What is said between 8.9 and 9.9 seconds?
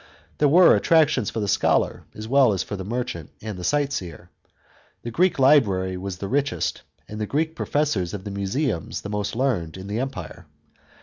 the most learned, in